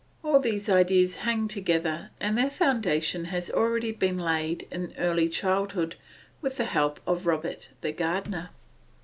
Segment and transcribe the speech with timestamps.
[0.23, 5.95] All these ideas hang together, and their foundation has already been laid in early childhood
[6.41, 8.49] with the help of Robert the gardener.